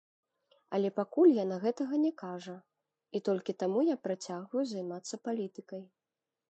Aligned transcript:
Але 0.77 0.89
пакуль 0.99 1.33
яна 1.43 1.57
гэтага 1.65 1.99
не 2.05 2.11
кажа, 2.23 2.57
і 3.19 3.23
толькі 3.29 3.57
таму 3.61 3.79
я 3.91 3.97
працягваю 4.09 4.63
займацца 4.75 5.23
палітыкай. 5.29 5.83